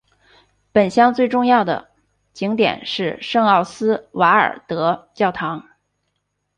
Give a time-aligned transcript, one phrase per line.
[0.71, 1.91] 本乡最重要的
[2.33, 5.69] 景点是圣奥斯瓦尔德教堂。